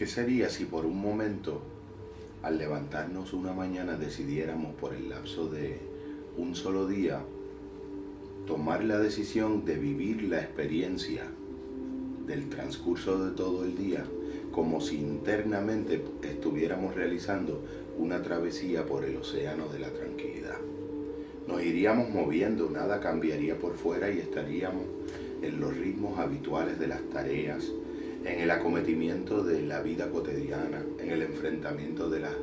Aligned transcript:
¿Qué 0.00 0.06
sería 0.06 0.48
si 0.48 0.64
por 0.64 0.86
un 0.86 0.98
momento, 0.98 1.60
al 2.42 2.56
levantarnos 2.56 3.34
una 3.34 3.52
mañana, 3.52 3.98
decidiéramos 3.98 4.74
por 4.76 4.94
el 4.94 5.10
lapso 5.10 5.50
de 5.50 5.78
un 6.38 6.54
solo 6.54 6.86
día, 6.86 7.20
tomar 8.46 8.82
la 8.82 8.98
decisión 8.98 9.66
de 9.66 9.76
vivir 9.76 10.22
la 10.22 10.40
experiencia 10.40 11.24
del 12.26 12.48
transcurso 12.48 13.22
de 13.22 13.32
todo 13.32 13.62
el 13.62 13.76
día 13.76 14.06
como 14.52 14.80
si 14.80 14.96
internamente 14.96 16.02
estuviéramos 16.22 16.94
realizando 16.94 17.62
una 17.98 18.22
travesía 18.22 18.86
por 18.86 19.04
el 19.04 19.18
océano 19.18 19.68
de 19.68 19.80
la 19.80 19.92
tranquilidad. 19.92 20.60
Nos 21.46 21.62
iríamos 21.62 22.08
moviendo, 22.08 22.70
nada 22.70 23.00
cambiaría 23.00 23.58
por 23.58 23.74
fuera 23.74 24.10
y 24.10 24.20
estaríamos 24.20 24.84
en 25.42 25.60
los 25.60 25.76
ritmos 25.76 26.18
habituales 26.18 26.78
de 26.78 26.86
las 26.86 27.02
tareas, 27.10 27.70
en 28.24 28.40
el 28.40 28.50
acometimiento 28.50 29.42
de 29.42 29.62
la 29.62 29.80
vida 29.80 30.10
cotidiana, 30.10 30.84
en 30.98 31.10
el 31.10 31.22
enfrentamiento 31.22 32.10
de 32.10 32.20
las 32.20 32.34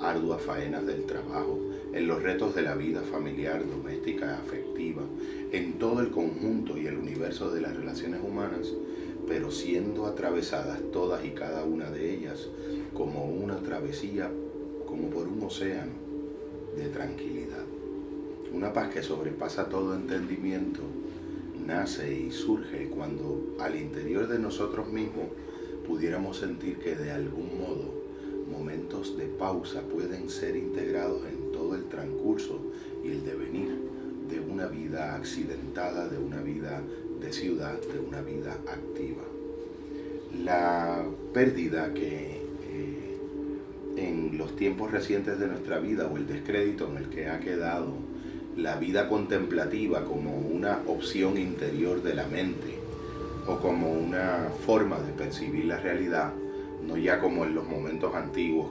arduas 0.00 0.42
faenas 0.42 0.86
del 0.86 1.04
trabajo, 1.04 1.58
en 1.92 2.06
los 2.06 2.22
retos 2.22 2.54
de 2.54 2.62
la 2.62 2.74
vida 2.74 3.02
familiar, 3.02 3.62
doméstica, 3.66 4.38
afectiva, 4.38 5.02
en 5.52 5.74
todo 5.74 6.00
el 6.00 6.10
conjunto 6.10 6.78
y 6.78 6.86
el 6.86 6.96
universo 6.96 7.50
de 7.50 7.60
las 7.60 7.76
relaciones 7.76 8.20
humanas, 8.22 8.72
pero 9.28 9.50
siendo 9.50 10.06
atravesadas 10.06 10.80
todas 10.92 11.24
y 11.24 11.30
cada 11.30 11.64
una 11.64 11.90
de 11.90 12.14
ellas 12.14 12.48
como 12.94 13.26
una 13.26 13.56
travesía, 13.58 14.30
como 14.86 15.10
por 15.10 15.28
un 15.28 15.42
océano 15.44 15.92
de 16.76 16.88
tranquilidad. 16.88 17.64
Una 18.52 18.72
paz 18.72 18.92
que 18.92 19.02
sobrepasa 19.02 19.68
todo 19.68 19.94
entendimiento 19.94 20.82
nace 21.70 22.12
y 22.12 22.32
surge 22.32 22.88
cuando 22.88 23.54
al 23.60 23.76
interior 23.76 24.26
de 24.26 24.40
nosotros 24.40 24.88
mismos 24.88 25.26
pudiéramos 25.86 26.38
sentir 26.38 26.78
que 26.78 26.96
de 26.96 27.12
algún 27.12 27.60
modo 27.60 27.94
momentos 28.50 29.16
de 29.16 29.26
pausa 29.26 29.82
pueden 29.82 30.28
ser 30.28 30.56
integrados 30.56 31.22
en 31.26 31.52
todo 31.52 31.76
el 31.76 31.84
transcurso 31.84 32.60
y 33.04 33.10
el 33.10 33.24
devenir 33.24 33.70
de 34.28 34.40
una 34.40 34.66
vida 34.66 35.14
accidentada, 35.14 36.08
de 36.08 36.18
una 36.18 36.42
vida 36.42 36.82
de 37.20 37.32
ciudad, 37.32 37.80
de 37.80 38.00
una 38.00 38.20
vida 38.20 38.58
activa. 38.66 39.22
La 40.44 41.04
pérdida 41.32 41.94
que 41.94 42.42
eh, 42.64 43.16
en 43.96 44.36
los 44.38 44.56
tiempos 44.56 44.90
recientes 44.90 45.38
de 45.38 45.46
nuestra 45.46 45.78
vida 45.78 46.08
o 46.08 46.16
el 46.16 46.26
descrédito 46.26 46.88
en 46.90 46.96
el 46.96 47.08
que 47.10 47.28
ha 47.28 47.38
quedado 47.38 47.94
la 48.56 48.76
vida 48.76 49.08
contemplativa 49.08 50.04
como 50.04 50.36
una 50.36 50.80
opción 50.86 51.38
interior 51.38 52.02
de 52.02 52.14
la 52.14 52.26
mente 52.26 52.78
o 53.46 53.58
como 53.58 53.92
una 53.92 54.48
forma 54.64 54.98
de 55.00 55.12
percibir 55.12 55.64
la 55.64 55.78
realidad, 55.78 56.32
no 56.86 56.96
ya 56.96 57.20
como 57.20 57.44
en 57.44 57.54
los 57.54 57.66
momentos 57.66 58.14
antiguos 58.14 58.68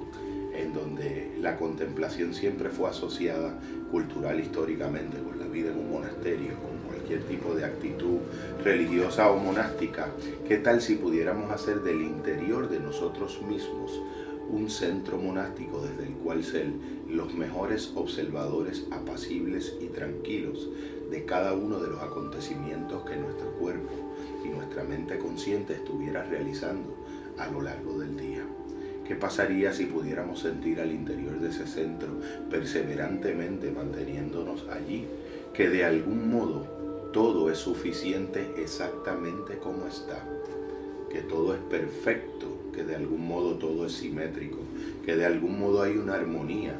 en 0.53 0.73
donde 0.73 1.31
la 1.39 1.57
contemplación 1.57 2.33
siempre 2.33 2.69
fue 2.69 2.89
asociada 2.89 3.53
cultural 3.91 4.39
históricamente 4.39 5.17
con 5.17 5.39
la 5.39 5.47
vida 5.47 5.71
en 5.71 5.77
un 5.77 5.91
monasterio, 5.91 6.53
con 6.61 6.77
cualquier 6.87 7.23
tipo 7.23 7.55
de 7.55 7.65
actitud 7.65 8.19
religiosa 8.63 9.31
o 9.31 9.37
monástica, 9.37 10.09
¿qué 10.47 10.57
tal 10.57 10.81
si 10.81 10.95
pudiéramos 10.95 11.49
hacer 11.51 11.81
del 11.81 12.01
interior 12.01 12.69
de 12.69 12.79
nosotros 12.79 13.41
mismos 13.41 14.01
un 14.51 14.69
centro 14.69 15.17
monástico 15.17 15.81
desde 15.81 16.07
el 16.07 16.13
cual 16.15 16.43
ser 16.43 16.67
los 17.07 17.33
mejores 17.33 17.91
observadores 17.95 18.85
apacibles 18.91 19.75
y 19.79 19.87
tranquilos 19.87 20.69
de 21.09 21.25
cada 21.25 21.53
uno 21.53 21.79
de 21.79 21.89
los 21.89 22.01
acontecimientos 22.01 23.03
que 23.03 23.15
nuestro 23.15 23.51
cuerpo 23.53 23.91
y 24.43 24.49
nuestra 24.49 24.83
mente 24.83 25.17
consciente 25.17 25.73
estuviera 25.73 26.23
realizando 26.23 26.95
a 27.37 27.47
lo 27.47 27.61
largo 27.61 27.99
del 27.99 28.17
día. 28.17 28.43
¿Qué 29.07 29.15
pasaría 29.15 29.73
si 29.73 29.85
pudiéramos 29.85 30.41
sentir 30.41 30.79
al 30.79 30.91
interior 30.91 31.39
de 31.39 31.49
ese 31.49 31.65
centro 31.65 32.09
perseverantemente 32.51 33.71
manteniéndonos 33.71 34.67
allí, 34.69 35.07
que 35.53 35.67
de 35.67 35.83
algún 35.83 36.29
modo 36.29 37.09
todo 37.11 37.49
es 37.49 37.57
suficiente 37.57 38.53
exactamente 38.57 39.57
como 39.57 39.87
está, 39.87 40.23
que 41.09 41.21
todo 41.21 41.55
es 41.55 41.61
perfecto, 41.61 42.58
que 42.79 42.85
de 42.85 42.95
algún 42.95 43.27
modo 43.27 43.55
todo 43.55 43.85
es 43.85 43.91
simétrico, 43.91 44.59
que 45.05 45.17
de 45.17 45.25
algún 45.25 45.59
modo 45.59 45.81
hay 45.81 45.97
una 45.97 46.13
armonía 46.13 46.79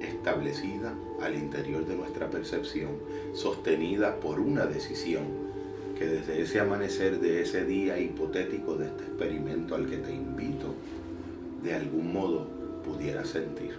establecida 0.00 0.94
al 1.20 1.34
interior 1.34 1.84
de 1.84 1.94
nuestra 1.94 2.30
percepción, 2.30 2.92
sostenida 3.34 4.18
por 4.18 4.40
una 4.40 4.64
decisión 4.64 5.24
que 5.98 6.06
desde 6.06 6.40
ese 6.40 6.58
amanecer 6.58 7.20
de 7.20 7.42
ese 7.42 7.66
día 7.66 7.98
hipotético 7.98 8.76
de 8.76 8.86
este 8.86 9.04
experimento 9.04 9.74
al 9.74 9.90
que 9.90 9.98
te 9.98 10.14
invito, 10.14 10.74
de 11.62 11.74
algún 11.74 12.14
modo 12.14 12.48
pudiera 12.82 13.22
sentir. 13.26 13.76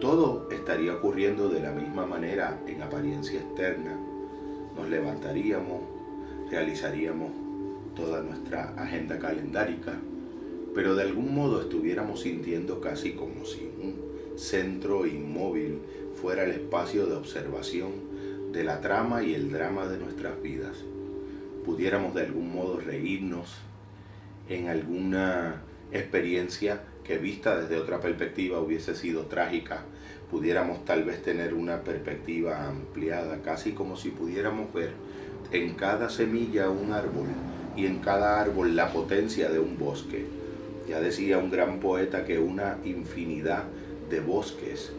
Todo 0.00 0.48
estaría 0.50 0.94
ocurriendo 0.94 1.50
de 1.50 1.60
la 1.60 1.72
misma 1.72 2.06
manera 2.06 2.58
en 2.66 2.80
apariencia 2.80 3.38
externa. 3.38 3.98
Nos 4.78 4.88
levantaríamos, 4.88 5.82
realizaríamos 6.50 7.32
toda 7.94 8.22
nuestra 8.22 8.72
agenda 8.78 9.18
calendárica, 9.18 9.92
pero 10.74 10.94
de 10.94 11.02
algún 11.02 11.34
modo 11.34 11.60
estuviéramos 11.60 12.22
sintiendo 12.22 12.80
casi 12.80 13.12
como 13.12 13.44
si 13.44 13.70
un 13.80 14.38
centro 14.38 15.06
inmóvil 15.06 15.78
fuera 16.20 16.44
el 16.44 16.52
espacio 16.52 17.06
de 17.06 17.14
observación 17.14 17.90
de 18.52 18.64
la 18.64 18.80
trama 18.80 19.22
y 19.22 19.34
el 19.34 19.50
drama 19.50 19.86
de 19.86 19.98
nuestras 19.98 20.40
vidas. 20.42 20.78
Pudiéramos 21.64 22.14
de 22.14 22.22
algún 22.22 22.52
modo 22.52 22.78
reírnos 22.80 23.56
en 24.48 24.68
alguna 24.68 25.62
experiencia 25.92 26.82
que 27.04 27.18
vista 27.18 27.60
desde 27.60 27.76
otra 27.76 28.00
perspectiva 28.00 28.60
hubiese 28.60 28.94
sido 28.94 29.26
trágica, 29.26 29.84
pudiéramos 30.30 30.84
tal 30.84 31.04
vez 31.04 31.22
tener 31.22 31.54
una 31.54 31.82
perspectiva 31.82 32.66
ampliada, 32.68 33.42
casi 33.42 33.72
como 33.72 33.96
si 33.96 34.10
pudiéramos 34.10 34.72
ver 34.72 34.92
en 35.50 35.74
cada 35.74 36.08
semilla 36.08 36.70
un 36.70 36.92
árbol 36.92 37.28
y 37.76 37.86
en 37.86 37.98
cada 37.98 38.40
árbol 38.40 38.76
la 38.76 38.92
potencia 38.92 39.50
de 39.50 39.58
un 39.58 39.78
bosque. 39.78 40.41
Ya 40.88 41.00
decía 41.00 41.38
un 41.38 41.50
gran 41.50 41.80
poeta 41.80 42.24
que 42.24 42.38
una 42.38 42.78
infinidad 42.84 43.64
de 44.10 44.20
bosques 44.20 44.92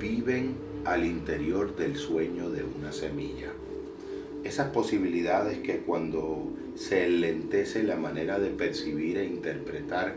viven 0.00 0.54
al 0.84 1.04
interior 1.04 1.74
del 1.76 1.96
sueño 1.96 2.50
de 2.50 2.62
una 2.62 2.92
semilla. 2.92 3.52
Esas 4.44 4.70
posibilidades 4.70 5.58
que 5.58 5.78
cuando 5.78 6.52
se 6.76 7.06
enlentece 7.06 7.82
la 7.82 7.96
manera 7.96 8.38
de 8.38 8.50
percibir 8.50 9.18
e 9.18 9.24
interpretar 9.24 10.14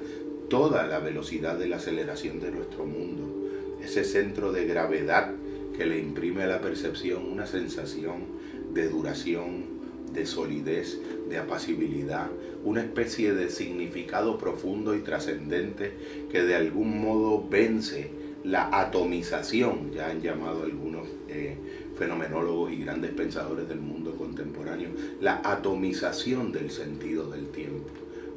toda 0.49 0.85
la 0.85 0.99
velocidad 0.99 1.57
de 1.57 1.67
la 1.67 1.77
aceleración 1.77 2.39
de 2.39 2.51
nuestro 2.51 2.85
mundo, 2.85 3.49
ese 3.83 4.03
centro 4.03 4.51
de 4.51 4.65
gravedad 4.65 5.33
que 5.75 5.85
le 5.85 5.97
imprime 5.97 6.43
a 6.43 6.47
la 6.47 6.61
percepción 6.61 7.25
una 7.25 7.47
sensación 7.47 8.25
de 8.73 8.89
duración, 8.89 9.78
de 10.13 10.25
solidez, 10.25 10.99
de 11.29 11.37
apacibilidad, 11.37 12.29
una 12.63 12.81
especie 12.81 13.33
de 13.33 13.49
significado 13.49 14.37
profundo 14.37 14.95
y 14.95 14.99
trascendente 14.99 15.93
que 16.31 16.43
de 16.43 16.55
algún 16.55 17.01
modo 17.01 17.47
vence 17.47 18.11
la 18.43 18.69
atomización, 18.71 19.91
ya 19.91 20.09
han 20.09 20.21
llamado 20.21 20.63
algunos 20.63 21.07
eh, 21.27 21.57
fenomenólogos 21.97 22.71
y 22.71 22.77
grandes 22.77 23.11
pensadores 23.11 23.67
del 23.67 23.79
mundo 23.79 24.15
contemporáneo, 24.15 24.89
la 25.19 25.41
atomización 25.43 26.51
del 26.51 26.71
sentido 26.71 27.29
del 27.29 27.47
tiempo. 27.49 27.89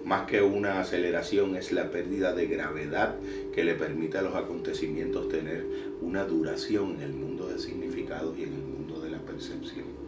Más 0.04 0.26
que 0.26 0.42
una 0.42 0.80
aceleración 0.80 1.54
es 1.54 1.70
la 1.70 1.92
pérdida 1.92 2.34
de 2.34 2.46
gravedad 2.46 3.14
que 3.54 3.62
le 3.62 3.74
permite 3.74 4.18
a 4.18 4.22
los 4.22 4.34
acontecimientos 4.34 5.28
tener 5.28 5.64
una 6.00 6.24
duración 6.24 6.96
en 6.96 7.02
el 7.02 7.12
mundo 7.12 7.46
de 7.46 7.60
significados 7.60 8.36
y 8.36 8.42
en 8.42 8.54
el 8.54 8.62
mundo 8.62 9.00
de 9.00 9.10
la 9.10 9.18
percepción. 9.20 10.01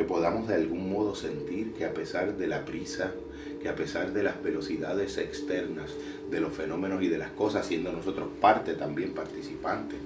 Que 0.00 0.06
podamos 0.06 0.48
de 0.48 0.54
algún 0.54 0.90
modo 0.90 1.14
sentir 1.14 1.74
que 1.74 1.84
a 1.84 1.92
pesar 1.92 2.38
de 2.38 2.46
la 2.46 2.64
prisa, 2.64 3.12
que 3.60 3.68
a 3.68 3.76
pesar 3.76 4.14
de 4.14 4.22
las 4.22 4.42
velocidades 4.42 5.18
externas 5.18 5.90
de 6.30 6.40
los 6.40 6.54
fenómenos 6.54 7.02
y 7.02 7.08
de 7.08 7.18
las 7.18 7.32
cosas, 7.32 7.66
siendo 7.66 7.92
nosotros 7.92 8.28
parte 8.40 8.72
también 8.72 9.12
participante 9.12 9.96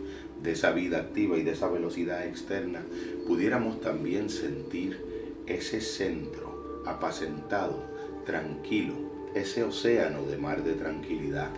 de 0.42 0.50
esa 0.50 0.72
vida 0.72 0.98
activa 0.98 1.38
y 1.38 1.44
de 1.44 1.52
esa 1.52 1.68
velocidad 1.68 2.26
externa, 2.26 2.80
pudiéramos 3.28 3.80
también 3.80 4.30
sentir 4.30 4.98
ese 5.46 5.80
centro 5.80 6.82
apacentado, 6.86 7.84
tranquilo, 8.26 8.94
ese 9.36 9.62
océano 9.62 10.24
de 10.24 10.38
mar 10.38 10.64
de 10.64 10.72
tranquilidad 10.72 11.50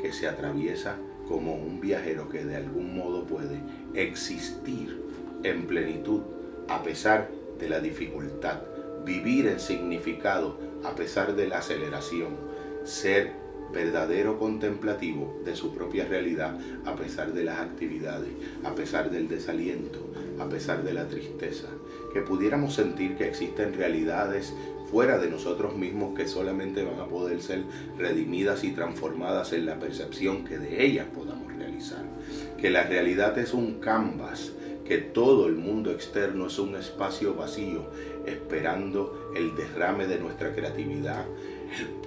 que 0.00 0.14
se 0.14 0.28
atraviesa 0.28 0.96
como 1.28 1.56
un 1.56 1.78
viajero 1.78 2.30
que 2.30 2.42
de 2.42 2.56
algún 2.56 2.96
modo 2.96 3.26
puede 3.26 3.60
existir 3.92 4.98
en 5.42 5.66
plenitud 5.66 6.22
a 6.68 6.82
pesar 6.82 7.28
de 7.28 7.41
la 7.68 7.80
dificultad, 7.80 8.60
vivir 9.04 9.46
en 9.46 9.60
significado 9.60 10.58
a 10.84 10.94
pesar 10.94 11.34
de 11.34 11.48
la 11.48 11.58
aceleración, 11.58 12.36
ser 12.84 13.42
verdadero 13.72 14.38
contemplativo 14.38 15.40
de 15.44 15.56
su 15.56 15.74
propia 15.74 16.04
realidad 16.04 16.58
a 16.84 16.94
pesar 16.94 17.32
de 17.32 17.44
las 17.44 17.58
actividades, 17.58 18.28
a 18.64 18.74
pesar 18.74 19.10
del 19.10 19.28
desaliento, 19.28 19.98
a 20.38 20.48
pesar 20.48 20.84
de 20.84 20.92
la 20.92 21.08
tristeza, 21.08 21.68
que 22.12 22.20
pudiéramos 22.20 22.74
sentir 22.74 23.16
que 23.16 23.26
existen 23.26 23.72
realidades 23.72 24.52
fuera 24.90 25.18
de 25.18 25.30
nosotros 25.30 25.74
mismos 25.74 26.14
que 26.14 26.28
solamente 26.28 26.84
van 26.84 27.00
a 27.00 27.06
poder 27.06 27.40
ser 27.40 27.62
redimidas 27.96 28.62
y 28.62 28.72
transformadas 28.72 29.54
en 29.54 29.64
la 29.64 29.78
percepción 29.78 30.44
que 30.44 30.58
de 30.58 30.84
ellas 30.84 31.06
podamos 31.14 31.50
realizar. 31.56 32.04
Que 32.58 32.68
la 32.68 32.84
realidad 32.84 33.38
es 33.38 33.54
un 33.54 33.80
canvas, 33.80 34.52
que 34.92 34.98
todo 34.98 35.46
el 35.46 35.54
mundo 35.54 35.90
externo 35.90 36.48
es 36.48 36.58
un 36.58 36.76
espacio 36.76 37.34
vacío, 37.34 37.86
esperando 38.26 39.32
el 39.34 39.56
derrame 39.56 40.06
de 40.06 40.18
nuestra 40.18 40.54
creatividad, 40.54 41.24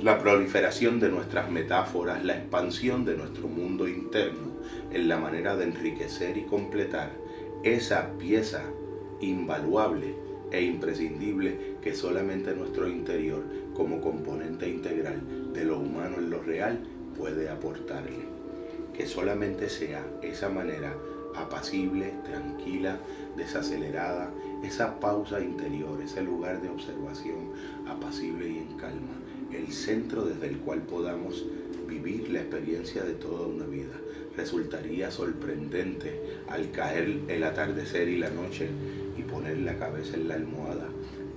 la 0.04 0.20
proliferación 0.20 1.00
de 1.00 1.10
nuestras 1.10 1.50
metáforas, 1.50 2.24
la 2.24 2.38
expansión 2.38 3.04
de 3.04 3.18
nuestro 3.18 3.48
mundo 3.48 3.88
interno 3.88 4.52
en 4.94 5.08
la 5.08 5.18
manera 5.18 5.56
de 5.56 5.64
enriquecer 5.64 6.38
y 6.38 6.44
completar 6.44 7.10
esa 7.64 8.12
pieza 8.20 8.62
invaluable 9.20 10.14
e 10.52 10.62
imprescindible 10.62 11.78
que 11.82 11.96
solamente 11.96 12.54
nuestro 12.54 12.88
interior 12.88 13.42
como 13.74 14.00
componente 14.00 14.70
integral 14.70 15.54
de 15.54 15.66
lo 15.66 15.80
humano 15.80 16.18
en 16.20 16.30
lo 16.30 16.44
real 16.44 16.82
puede 17.18 17.50
aportarle. 17.50 18.36
Que 18.96 19.08
solamente 19.08 19.70
sea 19.70 20.06
esa 20.22 20.50
manera 20.50 20.96
apacible, 21.38 22.14
tranquila, 22.24 23.00
desacelerada, 23.36 24.32
esa 24.64 25.00
pausa 25.00 25.40
interior, 25.40 26.02
ese 26.02 26.24
lugar 26.24 26.62
de 26.62 26.70
observación 26.70 27.52
apacible 27.88 28.50
y 28.50 28.58
en 28.60 28.78
calma, 28.78 29.14
el 29.52 29.72
centro 29.72 30.26
desde 30.26 30.48
el 30.48 30.58
cual 30.60 30.82
podamos 30.82 31.46
vivir 31.88 32.30
la 32.30 32.42
experiencia 32.42 33.04
de 33.04 33.14
toda 33.14 33.48
una 33.48 33.66
vida. 33.66 33.94
Resultaría 34.36 35.12
sorprendente 35.12 36.40
al 36.50 36.72
caer 36.72 37.22
el 37.28 37.44
atardecer 37.44 38.10
y 38.10 38.18
la 38.18 38.30
noche 38.30 38.70
y 39.18 39.22
poner 39.22 39.60
la 39.60 39.78
cabeza 39.78 40.16
en 40.16 40.28
la 40.28 40.36
almohada 40.36 40.90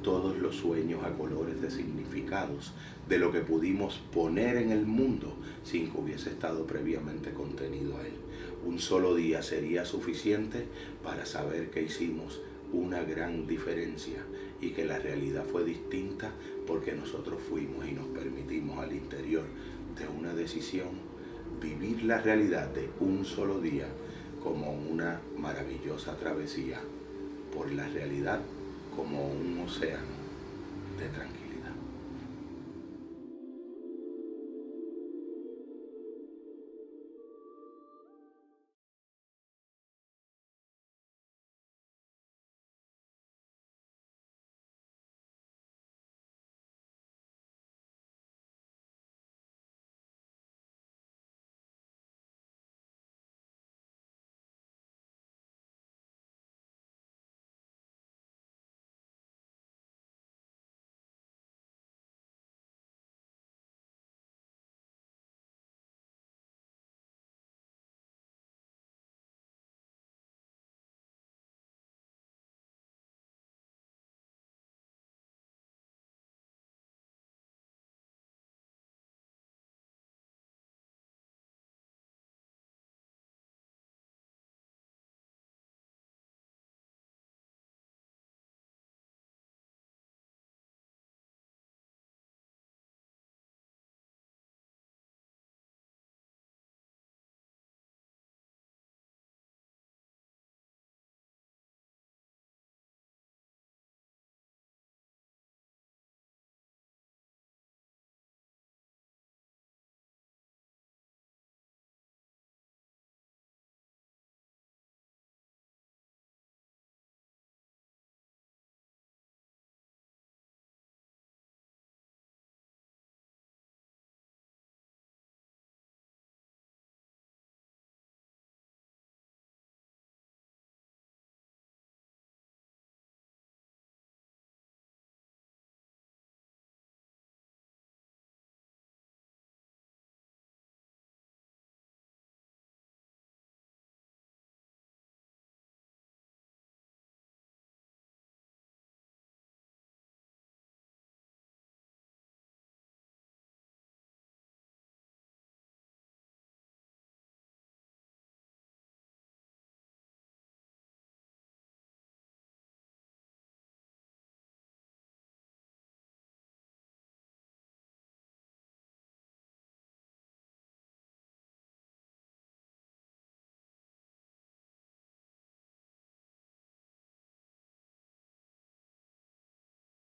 todos 0.03 0.39
los 0.39 0.57
sueños 0.57 1.05
a 1.05 1.13
colores 1.13 1.61
de 1.61 1.71
significados 1.71 2.73
de 3.09 3.19
lo 3.19 3.33
que 3.33 3.41
pudimos 3.41 4.01
poner 4.13 4.57
en 4.57 4.71
el 4.71 4.87
mundo 4.87 5.35
sin 5.65 5.91
que 5.91 5.99
hubiese 5.99 6.31
estado 6.31 6.67
previamente 6.67 7.33
contenido 7.33 7.97
a 7.97 8.07
él. 8.07 8.15
Un 8.65 8.79
solo 8.79 9.15
día 9.15 9.43
sería 9.43 9.85
suficiente 9.85 10.67
para 11.03 11.25
saber 11.27 11.71
que 11.71 11.83
hicimos 11.83 12.41
una 12.73 13.03
gran 13.03 13.47
diferencia 13.47 14.23
y 14.61 14.71
que 14.71 14.85
la 14.85 14.99
realidad 14.99 15.45
fue 15.45 15.65
distinta 15.65 16.33
porque 16.67 16.93
nosotros 16.93 17.41
fuimos 17.43 17.87
y 17.89 17.93
nos 17.93 18.07
permitimos 18.09 18.79
al 18.79 18.93
interior 18.93 19.45
de 19.99 20.07
una 20.09 20.35
decisión 20.35 20.91
vivir 21.61 22.05
la 22.05 22.21
realidad 22.21 22.69
de 22.69 22.89
un 23.01 23.25
solo 23.25 23.61
día 23.61 23.87
como 24.43 24.73
una 24.73 25.21
maravillosa 25.39 26.17
travesía 26.17 26.81
por 27.55 27.73
la 27.73 27.89
realidad 27.89 28.41
como 28.95 29.29
un 29.29 29.61
océano 29.65 30.19
de 30.99 31.09
tranquilidad. 31.09 31.38